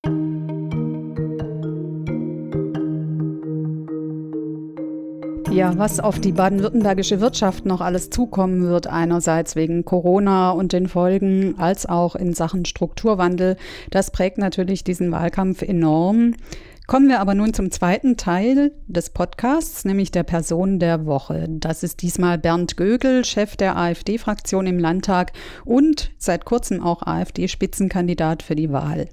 Ja, 5.50 5.76
was 5.76 5.99
auf 5.99 6.21
die 6.21 6.33
baden-württembergische 6.33 7.21
Wirtschaft 7.21 7.64
noch 7.64 7.81
alles 7.81 8.11
zukommen 8.11 8.62
wird, 8.62 8.87
einerseits 8.87 9.57
wegen 9.57 9.85
Corona 9.85 10.50
und 10.50 10.73
den 10.73 10.88
Folgen, 10.88 11.55
als 11.59 11.87
auch 11.87 12.14
in 12.14 12.35
Sachen 12.35 12.64
Strukturwandel, 12.64 13.57
das 13.90 14.11
prägt 14.11 14.38
natürlich 14.38 14.85
diesen 14.85 15.11
Wahlkampf 15.11 15.62
enorm. 15.62 16.35
Kommen 16.87 17.09
wir 17.09 17.21
aber 17.21 17.35
nun 17.35 17.55
zum 17.55 17.71
zweiten 17.71 18.17
Teil 18.17 18.73
des 18.87 19.11
Podcasts, 19.11 19.85
nämlich 19.85 20.11
der 20.11 20.23
Person 20.23 20.78
der 20.78 21.07
Woche. 21.07 21.47
Das 21.49 21.83
ist 21.83 22.02
diesmal 22.02 22.38
Bernd 22.38 22.76
Gögel, 22.76 23.25
Chef 23.25 23.57
der 23.57 23.76
AfD-Fraktion 23.76 24.67
im 24.67 24.78
Landtag 24.78 25.33
und 25.64 26.12
seit 26.19 26.45
kurzem 26.45 26.83
auch 26.83 27.02
AfD-Spitzenkandidat 27.02 28.43
für 28.43 28.55
die 28.55 28.71
Wahl. 28.71 29.09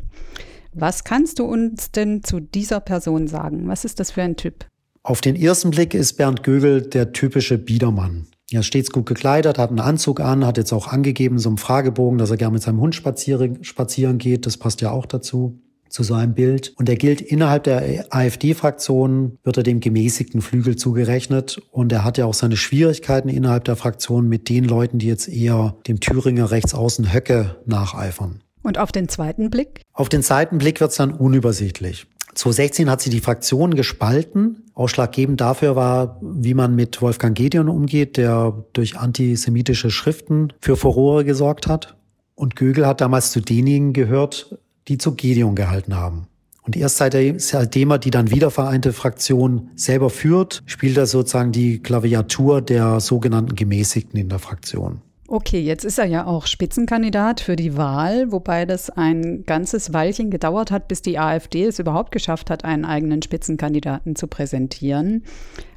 Was 0.73 1.05
kannst 1.05 1.39
du 1.39 1.45
uns 1.45 1.91
denn 1.91 2.23
zu 2.23 2.39
dieser 2.39 2.81
Person 2.81 3.27
sagen? 3.27 3.67
Was 3.67 3.85
ist 3.85 3.99
das 3.99 4.11
für 4.11 4.21
ein 4.21 4.35
Typ? 4.35 4.65
Auf 5.05 5.21
den 5.21 5.35
ersten 5.35 5.69
Blick 5.69 5.93
ist 5.93 6.13
Bernd 6.13 6.41
Gögel 6.41 6.81
der 6.81 7.13
typische 7.13 7.59
Biedermann. 7.59 8.25
Er 8.49 8.61
ist 8.61 8.65
stets 8.65 8.89
gut 8.89 9.05
gekleidet, 9.05 9.59
hat 9.59 9.69
einen 9.69 9.79
Anzug 9.79 10.19
an, 10.19 10.43
hat 10.43 10.57
jetzt 10.57 10.73
auch 10.73 10.87
angegeben, 10.87 11.37
so 11.37 11.47
einem 11.47 11.59
Fragebogen, 11.59 12.17
dass 12.17 12.31
er 12.31 12.37
gerne 12.37 12.53
mit 12.53 12.63
seinem 12.63 12.81
Hund 12.81 12.95
spazieren, 12.95 13.63
spazieren 13.63 14.17
geht. 14.17 14.47
Das 14.47 14.57
passt 14.57 14.81
ja 14.81 14.89
auch 14.89 15.05
dazu 15.05 15.61
zu 15.89 16.01
so 16.01 16.15
einem 16.15 16.33
Bild. 16.33 16.73
Und 16.77 16.89
er 16.89 16.95
gilt 16.95 17.21
innerhalb 17.21 17.65
der 17.65 18.07
AfD-Fraktion, 18.09 19.37
wird 19.43 19.57
er 19.57 19.63
dem 19.63 19.79
gemäßigten 19.79 20.41
Flügel 20.41 20.75
zugerechnet. 20.75 21.61
Und 21.69 21.91
er 21.91 22.03
hat 22.03 22.17
ja 22.17 22.25
auch 22.25 22.33
seine 22.33 22.57
Schwierigkeiten 22.57 23.29
innerhalb 23.29 23.65
der 23.65 23.75
Fraktion 23.75 24.27
mit 24.27 24.49
den 24.49 24.63
Leuten, 24.65 24.97
die 24.97 25.05
jetzt 25.05 25.27
eher 25.27 25.75
dem 25.85 25.99
Thüringer 25.99 26.49
Rechtsaußen 26.49 27.13
Höcke 27.13 27.57
nacheifern. 27.67 28.41
Und 28.63 28.79
auf 28.79 28.91
den 28.91 29.07
zweiten 29.07 29.51
Blick? 29.51 29.81
Auf 29.93 30.09
den 30.09 30.23
zweiten 30.23 30.57
Blick 30.57 30.81
wird 30.81 30.89
es 30.89 30.97
dann 30.97 31.13
unübersichtlich. 31.13 32.07
2016 32.35 32.89
hat 32.89 33.01
sie 33.01 33.09
die 33.09 33.21
Fraktion 33.21 33.75
gespalten. 33.75 34.63
Ausschlaggebend 34.73 35.39
dafür 35.39 35.75
war, 35.75 36.19
wie 36.21 36.53
man 36.53 36.75
mit 36.75 37.01
Wolfgang 37.01 37.35
Gedeon 37.35 37.69
umgeht, 37.69 38.17
der 38.17 38.65
durch 38.73 38.97
antisemitische 38.97 39.89
Schriften 39.89 40.51
für 40.61 40.75
Furore 40.75 41.23
gesorgt 41.23 41.67
hat. 41.67 41.95
Und 42.35 42.57
Gögel 42.57 42.85
hat 42.85 42.99
damals 42.99 43.31
zu 43.31 43.39
denjenigen 43.39 43.93
gehört, 43.93 44.59
die 44.89 44.97
zu 44.97 45.15
Gedeon 45.15 45.55
gehalten 45.55 45.95
haben. 45.95 46.27
Und 46.63 46.75
erst 46.75 46.97
seitdem 46.97 47.91
er 47.91 47.99
die 47.99 48.09
dann 48.09 48.31
wiedervereinte 48.31 48.91
Fraktion 48.91 49.69
selber 49.75 50.09
führt, 50.09 50.63
spielt 50.65 50.97
er 50.97 51.05
sozusagen 51.05 51.51
die 51.51 51.79
Klaviatur 51.79 52.61
der 52.61 52.99
sogenannten 52.99 53.55
Gemäßigten 53.55 54.19
in 54.19 54.29
der 54.29 54.39
Fraktion. 54.39 55.01
Okay, 55.27 55.59
jetzt 55.59 55.83
ist 55.83 55.97
er 55.97 56.05
ja 56.05 56.27
auch 56.27 56.45
Spitzenkandidat 56.45 57.39
für 57.39 57.55
die 57.55 57.75
Wahl, 57.75 58.31
wobei 58.31 58.65
das 58.65 58.91
ein 58.91 59.43
ganzes 59.43 59.91
Weilchen 59.91 60.29
gedauert 60.29 60.69
hat, 60.69 60.87
bis 60.87 61.01
die 61.01 61.17
AfD 61.17 61.65
es 61.65 61.79
überhaupt 61.79 62.11
geschafft 62.11 62.51
hat, 62.51 62.63
einen 62.63 62.85
eigenen 62.85 63.23
Spitzenkandidaten 63.23 64.15
zu 64.15 64.27
präsentieren. 64.27 65.23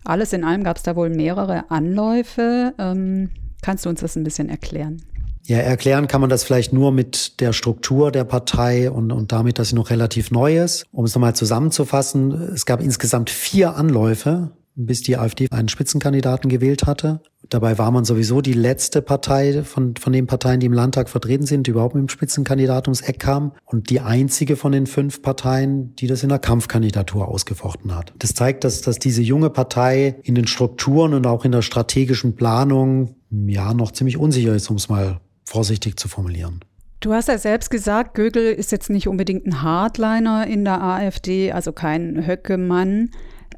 Alles 0.04 0.34
in 0.34 0.44
allem 0.44 0.64
gab 0.64 0.76
es 0.76 0.82
da 0.82 0.96
wohl 0.96 1.08
mehrere 1.08 1.70
Anläufe. 1.70 2.74
Ähm, 2.78 3.30
kannst 3.62 3.86
du 3.86 3.88
uns 3.88 4.00
das 4.00 4.16
ein 4.16 4.24
bisschen 4.24 4.50
erklären? 4.50 5.02
Ja, 5.44 5.56
erklären 5.56 6.08
kann 6.08 6.20
man 6.20 6.28
das 6.28 6.44
vielleicht 6.44 6.74
nur 6.74 6.92
mit 6.92 7.40
der 7.40 7.54
Struktur 7.54 8.12
der 8.12 8.24
Partei 8.24 8.90
und, 8.90 9.10
und 9.12 9.32
damit, 9.32 9.58
dass 9.58 9.70
sie 9.70 9.76
noch 9.76 9.88
relativ 9.88 10.30
neu 10.30 10.62
ist. 10.62 10.84
Um 10.92 11.06
es 11.06 11.14
nochmal 11.14 11.34
zusammenzufassen, 11.34 12.32
es 12.52 12.66
gab 12.66 12.82
insgesamt 12.82 13.30
vier 13.30 13.76
Anläufe, 13.76 14.50
bis 14.74 15.00
die 15.00 15.16
AfD 15.16 15.48
einen 15.50 15.68
Spitzenkandidaten 15.68 16.50
gewählt 16.50 16.84
hatte. 16.86 17.22
Dabei 17.48 17.78
war 17.78 17.90
man 17.90 18.04
sowieso 18.04 18.42
die 18.42 18.52
letzte 18.52 19.00
Partei 19.00 19.62
von, 19.62 19.96
von 19.96 20.12
den 20.12 20.26
Parteien, 20.26 20.60
die 20.60 20.66
im 20.66 20.72
Landtag 20.72 21.08
vertreten 21.08 21.46
sind, 21.46 21.66
die 21.66 21.70
überhaupt 21.70 21.94
mit 21.94 22.02
dem 22.02 22.08
Spitzenkandidat 22.08 22.88
ums 22.88 23.00
Eck 23.00 23.20
kam 23.20 23.52
und 23.64 23.88
die 23.88 24.00
einzige 24.00 24.56
von 24.56 24.72
den 24.72 24.86
fünf 24.86 25.22
Parteien, 25.22 25.94
die 25.96 26.06
das 26.06 26.22
in 26.22 26.28
der 26.28 26.38
Kampfkandidatur 26.38 27.28
ausgefochten 27.28 27.94
hat. 27.94 28.12
Das 28.18 28.34
zeigt, 28.34 28.64
dass, 28.64 28.82
dass 28.82 28.98
diese 28.98 29.22
junge 29.22 29.48
Partei 29.48 30.16
in 30.22 30.34
den 30.34 30.46
Strukturen 30.46 31.14
und 31.14 31.26
auch 31.26 31.44
in 31.44 31.52
der 31.52 31.62
strategischen 31.62 32.36
Planung 32.36 33.16
ja 33.30 33.72
noch 33.72 33.92
ziemlich 33.92 34.18
unsicher 34.18 34.54
ist, 34.54 34.68
um 34.68 34.76
es 34.76 34.88
mal 34.88 35.20
vorsichtig 35.44 35.98
zu 35.98 36.08
formulieren. 36.08 36.60
Du 37.00 37.12
hast 37.12 37.28
ja 37.28 37.38
selbst 37.38 37.70
gesagt, 37.70 38.14
Gögel 38.14 38.52
ist 38.52 38.72
jetzt 38.72 38.90
nicht 38.90 39.06
unbedingt 39.06 39.46
ein 39.46 39.62
Hardliner 39.62 40.46
in 40.48 40.64
der 40.64 40.82
AfD, 40.82 41.52
also 41.52 41.72
kein 41.72 42.26
Höckemann. 42.26 43.10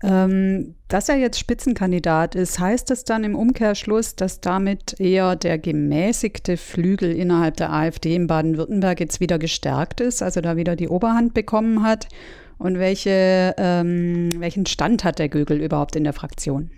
Ähm, 0.02 0.76
dass 0.88 1.08
er 1.08 1.16
jetzt 1.16 1.38
Spitzenkandidat 1.38 2.34
ist, 2.34 2.58
heißt 2.58 2.88
das 2.88 3.04
dann 3.04 3.22
im 3.22 3.34
Umkehrschluss, 3.34 4.16
dass 4.16 4.40
damit 4.40 4.98
eher 4.98 5.36
der 5.36 5.58
gemäßigte 5.58 6.56
Flügel 6.56 7.12
innerhalb 7.12 7.56
der 7.58 7.72
AfD 7.72 8.14
in 8.14 8.26
Baden-Württemberg 8.26 8.98
jetzt 9.00 9.20
wieder 9.20 9.38
gestärkt 9.38 10.00
ist, 10.00 10.22
also 10.22 10.40
da 10.40 10.56
wieder 10.56 10.74
die 10.74 10.88
Oberhand 10.88 11.34
bekommen 11.34 11.82
hat? 11.82 12.08
Und 12.56 12.78
welche, 12.78 13.54
ähm, 13.58 14.30
welchen 14.38 14.66
Stand 14.66 15.04
hat 15.04 15.18
der 15.18 15.28
Gögel 15.28 15.60
überhaupt 15.62 15.96
in 15.96 16.04
der 16.04 16.12
Fraktion? 16.12 16.70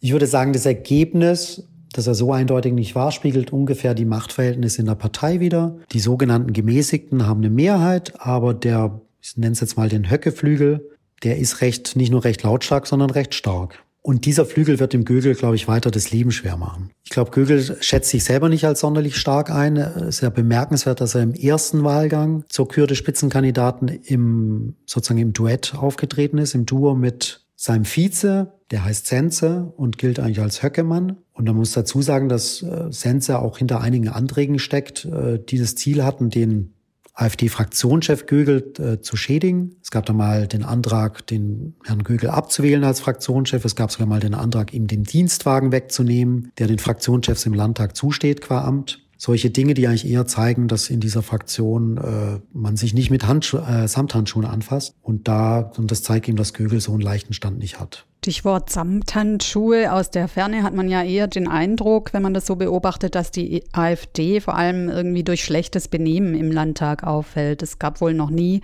Ich 0.00 0.12
würde 0.12 0.26
sagen, 0.26 0.52
das 0.52 0.64
Ergebnis 0.64 1.66
dass 1.92 2.06
er 2.06 2.14
so 2.14 2.32
eindeutig 2.32 2.72
nicht 2.72 2.94
war, 2.94 3.10
spiegelt 3.10 3.52
ungefähr 3.52 3.94
die 3.94 4.04
Machtverhältnisse 4.04 4.80
in 4.80 4.86
der 4.86 4.94
Partei 4.94 5.40
wider. 5.40 5.76
Die 5.92 6.00
sogenannten 6.00 6.52
Gemäßigten 6.52 7.26
haben 7.26 7.40
eine 7.40 7.50
Mehrheit, 7.50 8.12
aber 8.20 8.54
der, 8.54 9.00
ich 9.20 9.36
nenne 9.36 9.52
es 9.52 9.60
jetzt 9.60 9.76
mal 9.76 9.88
den 9.88 10.10
Höckeflügel, 10.10 10.88
der 11.22 11.38
ist 11.38 11.60
recht, 11.60 11.96
nicht 11.96 12.10
nur 12.10 12.24
recht 12.24 12.42
lautstark, 12.42 12.86
sondern 12.86 13.10
recht 13.10 13.34
stark. 13.34 13.82
Und 14.02 14.24
dieser 14.24 14.46
Flügel 14.46 14.80
wird 14.80 14.94
dem 14.94 15.04
Gögel, 15.04 15.34
glaube 15.34 15.56
ich, 15.56 15.68
weiter 15.68 15.90
das 15.90 16.10
Leben 16.10 16.32
schwer 16.32 16.56
machen. 16.56 16.90
Ich 17.04 17.10
glaube, 17.10 17.32
Gögel 17.32 17.76
schätzt 17.80 18.08
sich 18.08 18.24
selber 18.24 18.48
nicht 18.48 18.64
als 18.64 18.80
sonderlich 18.80 19.16
stark 19.16 19.50
ein. 19.50 19.76
Es 19.76 20.16
ist 20.16 20.20
ja 20.22 20.30
bemerkenswert, 20.30 21.02
dass 21.02 21.14
er 21.14 21.22
im 21.22 21.34
ersten 21.34 21.84
Wahlgang 21.84 22.44
zur 22.48 22.66
Kür 22.68 22.86
des 22.86 22.96
Spitzenkandidaten 22.96 23.88
im, 23.88 24.74
sozusagen 24.86 25.20
im 25.20 25.34
Duett 25.34 25.74
aufgetreten 25.74 26.38
ist, 26.38 26.54
im 26.54 26.64
Duo 26.64 26.94
mit 26.94 27.44
seinem 27.56 27.84
Vize, 27.84 28.54
der 28.70 28.84
heißt 28.86 29.06
Sense 29.06 29.70
und 29.76 29.98
gilt 29.98 30.18
eigentlich 30.18 30.40
als 30.40 30.62
Höckemann. 30.62 31.18
Und 31.34 31.44
man 31.44 31.56
muss 31.56 31.72
dazu 31.72 32.00
sagen, 32.00 32.30
dass 32.30 32.62
äh, 32.62 32.86
Sense 32.90 33.38
auch 33.38 33.58
hinter 33.58 33.82
einigen 33.82 34.08
Anträgen 34.08 34.58
steckt, 34.58 35.04
äh, 35.04 35.38
die 35.38 35.58
das 35.58 35.74
Ziel 35.74 36.02
hatten, 36.04 36.30
den 36.30 36.72
AfD-Fraktionschef 37.20 38.26
Gögel 38.26 38.72
äh, 38.78 39.00
zu 39.00 39.16
schädigen. 39.16 39.76
Es 39.82 39.90
gab 39.90 40.06
da 40.06 40.12
mal 40.12 40.46
den 40.46 40.64
Antrag, 40.64 41.26
den 41.26 41.74
Herrn 41.84 42.02
Gögel 42.02 42.30
abzuwählen 42.30 42.84
als 42.84 43.00
Fraktionschef. 43.00 43.64
Es 43.64 43.76
gab 43.76 43.92
sogar 43.92 44.06
mal 44.06 44.20
den 44.20 44.34
Antrag, 44.34 44.72
ihm 44.72 44.86
den 44.86 45.04
Dienstwagen 45.04 45.70
wegzunehmen, 45.72 46.52
der 46.58 46.66
den 46.66 46.78
Fraktionschefs 46.78 47.44
im 47.46 47.54
Landtag 47.54 47.96
zusteht 47.96 48.40
qua 48.40 48.64
Amt 48.64 49.02
solche 49.20 49.50
Dinge, 49.50 49.74
die 49.74 49.86
eigentlich 49.86 50.08
eher 50.08 50.26
zeigen, 50.26 50.66
dass 50.66 50.88
in 50.88 50.98
dieser 50.98 51.22
Fraktion 51.22 51.98
äh, 51.98 52.40
man 52.54 52.78
sich 52.78 52.94
nicht 52.94 53.10
mit 53.10 53.26
Handschu 53.26 53.58
äh, 53.58 53.86
Samthandschuhen 53.86 54.46
anfasst. 54.46 54.94
Und 55.02 55.28
da, 55.28 55.70
und 55.76 55.90
das 55.90 56.02
zeigt 56.02 56.26
ihm, 56.26 56.36
dass 56.36 56.54
Gögel 56.54 56.80
so 56.80 56.92
einen 56.92 57.02
leichten 57.02 57.34
Stand 57.34 57.58
nicht 57.58 57.78
hat. 57.78 58.06
Stichwort 58.24 58.70
Samthandschuhe. 58.70 59.92
Aus 59.92 60.10
der 60.10 60.26
Ferne 60.26 60.62
hat 60.62 60.74
man 60.74 60.88
ja 60.88 61.02
eher 61.02 61.26
den 61.26 61.48
Eindruck, 61.48 62.14
wenn 62.14 62.22
man 62.22 62.32
das 62.32 62.46
so 62.46 62.56
beobachtet, 62.56 63.14
dass 63.14 63.30
die 63.30 63.62
AfD 63.72 64.40
vor 64.40 64.56
allem 64.56 64.88
irgendwie 64.88 65.22
durch 65.22 65.44
schlechtes 65.44 65.88
Benehmen 65.88 66.34
im 66.34 66.50
Landtag 66.50 67.04
auffällt. 67.04 67.62
Es 67.62 67.78
gab 67.78 68.00
wohl 68.00 68.14
noch 68.14 68.30
nie 68.30 68.62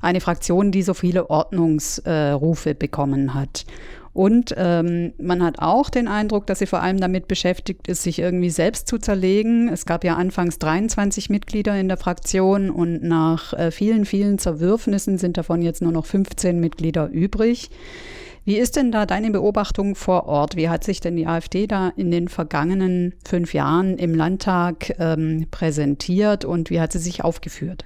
eine 0.00 0.20
Fraktion, 0.20 0.70
die 0.70 0.82
so 0.82 0.94
viele 0.94 1.30
Ordnungsrufe 1.30 2.76
bekommen 2.76 3.34
hat. 3.34 3.64
Und 4.16 4.54
ähm, 4.56 5.12
man 5.18 5.42
hat 5.42 5.58
auch 5.58 5.90
den 5.90 6.08
Eindruck, 6.08 6.46
dass 6.46 6.60
sie 6.60 6.66
vor 6.66 6.80
allem 6.80 6.98
damit 6.98 7.28
beschäftigt 7.28 7.86
ist, 7.86 8.02
sich 8.02 8.18
irgendwie 8.18 8.48
selbst 8.48 8.88
zu 8.88 8.96
zerlegen. 8.96 9.68
Es 9.68 9.84
gab 9.84 10.04
ja 10.04 10.16
anfangs 10.16 10.58
23 10.58 11.28
Mitglieder 11.28 11.78
in 11.78 11.88
der 11.88 11.98
Fraktion 11.98 12.70
und 12.70 13.02
nach 13.02 13.52
äh, 13.52 13.70
vielen, 13.70 14.06
vielen 14.06 14.38
Zerwürfnissen 14.38 15.18
sind 15.18 15.36
davon 15.36 15.60
jetzt 15.60 15.82
nur 15.82 15.92
noch 15.92 16.06
15 16.06 16.58
Mitglieder 16.58 17.10
übrig. 17.10 17.68
Wie 18.46 18.56
ist 18.56 18.76
denn 18.76 18.90
da 18.90 19.04
deine 19.04 19.30
Beobachtung 19.30 19.94
vor 19.94 20.24
Ort? 20.24 20.56
Wie 20.56 20.70
hat 20.70 20.82
sich 20.82 21.00
denn 21.00 21.16
die 21.16 21.26
AfD 21.26 21.66
da 21.66 21.92
in 21.94 22.10
den 22.10 22.28
vergangenen 22.28 23.12
fünf 23.28 23.52
Jahren 23.52 23.98
im 23.98 24.14
Landtag 24.14 24.94
ähm, 24.98 25.46
präsentiert 25.50 26.46
und 26.46 26.70
wie 26.70 26.80
hat 26.80 26.92
sie 26.92 27.00
sich 27.00 27.22
aufgeführt? 27.22 27.84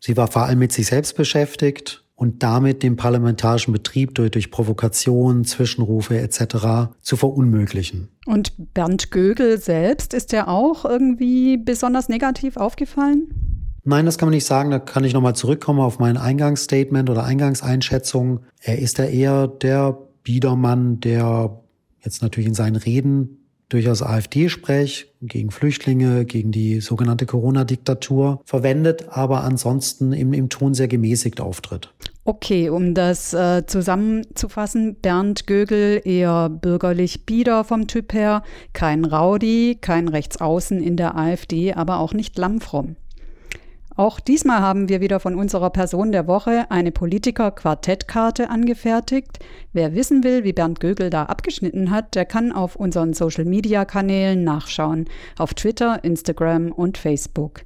Sie 0.00 0.18
war 0.18 0.30
vor 0.30 0.42
allem 0.42 0.58
mit 0.58 0.72
sich 0.72 0.88
selbst 0.88 1.16
beschäftigt, 1.16 2.01
und 2.22 2.44
damit 2.44 2.84
den 2.84 2.94
parlamentarischen 2.94 3.72
Betrieb 3.72 4.14
durch, 4.14 4.30
durch 4.30 4.52
Provokation, 4.52 5.44
Zwischenrufe 5.44 6.20
etc. 6.20 6.94
zu 7.00 7.16
verunmöglichen. 7.16 8.10
Und 8.26 8.52
Bernd 8.74 9.10
Gögel 9.10 9.58
selbst, 9.58 10.14
ist 10.14 10.30
der 10.30 10.46
auch 10.46 10.84
irgendwie 10.84 11.56
besonders 11.56 12.08
negativ 12.08 12.56
aufgefallen? 12.56 13.74
Nein, 13.82 14.06
das 14.06 14.18
kann 14.18 14.28
man 14.28 14.34
nicht 14.34 14.44
sagen. 14.44 14.70
Da 14.70 14.78
kann 14.78 15.02
ich 15.02 15.14
nochmal 15.14 15.34
zurückkommen 15.34 15.80
auf 15.80 15.98
mein 15.98 16.16
Eingangsstatement 16.16 17.10
oder 17.10 17.24
Eingangseinschätzung. 17.24 18.38
Er 18.60 18.78
ist 18.78 18.98
ja 18.98 19.06
eher 19.06 19.48
der 19.48 19.98
Biedermann, 20.22 21.00
der 21.00 21.60
jetzt 22.04 22.22
natürlich 22.22 22.46
in 22.46 22.54
seinen 22.54 22.76
Reden 22.76 23.42
durchaus 23.68 24.00
AfD-Sprech 24.00 25.12
gegen 25.22 25.50
Flüchtlinge, 25.50 26.24
gegen 26.24 26.52
die 26.52 26.80
sogenannte 26.80 27.26
Corona-Diktatur 27.26 28.42
verwendet, 28.44 29.06
aber 29.08 29.42
ansonsten 29.42 30.12
im, 30.12 30.32
im 30.34 30.50
Ton 30.50 30.74
sehr 30.74 30.88
gemäßigt 30.88 31.40
auftritt. 31.40 31.92
Okay, 32.24 32.70
um 32.70 32.94
das 32.94 33.34
äh, 33.34 33.66
zusammenzufassen, 33.66 34.94
Bernd 34.94 35.48
Gögel 35.48 36.00
eher 36.04 36.48
bürgerlich 36.48 37.26
bieder 37.26 37.64
vom 37.64 37.88
Typ 37.88 38.12
her, 38.12 38.44
kein 38.72 39.04
Rowdy, 39.04 39.76
kein 39.80 40.06
Rechtsaußen 40.06 40.80
in 40.80 40.96
der 40.96 41.16
AfD, 41.16 41.72
aber 41.74 41.98
auch 41.98 42.14
nicht 42.14 42.38
lammfromm. 42.38 42.94
Auch 43.96 44.20
diesmal 44.20 44.60
haben 44.60 44.88
wir 44.88 45.00
wieder 45.00 45.18
von 45.18 45.34
unserer 45.34 45.70
Person 45.70 46.12
der 46.12 46.28
Woche 46.28 46.70
eine 46.70 46.92
Politiker-Quartettkarte 46.92 48.48
angefertigt. 48.48 49.40
Wer 49.72 49.94
wissen 49.94 50.22
will, 50.22 50.44
wie 50.44 50.52
Bernd 50.52 50.78
Gögel 50.78 51.10
da 51.10 51.24
abgeschnitten 51.24 51.90
hat, 51.90 52.14
der 52.14 52.24
kann 52.24 52.52
auf 52.52 52.76
unseren 52.76 53.14
Social-Media-Kanälen 53.14 54.44
nachschauen, 54.44 55.06
auf 55.36 55.54
Twitter, 55.54 56.04
Instagram 56.04 56.70
und 56.70 56.98
Facebook. 56.98 57.62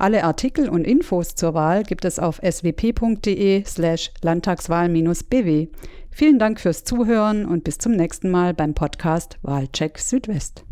Alle 0.00 0.22
Artikel 0.22 0.68
und 0.68 0.84
Infos 0.86 1.34
zur 1.34 1.54
Wahl 1.54 1.82
gibt 1.82 2.04
es 2.04 2.20
auf 2.20 2.40
swp.de 2.48 3.64
slash 3.64 4.12
Landtagswahl-bw. 4.22 5.68
Vielen 6.12 6.38
Dank 6.38 6.60
fürs 6.60 6.84
Zuhören 6.84 7.44
und 7.44 7.64
bis 7.64 7.78
zum 7.78 7.92
nächsten 7.92 8.30
Mal 8.30 8.54
beim 8.54 8.74
Podcast 8.74 9.38
Wahlcheck 9.42 9.98
Südwest. 9.98 10.64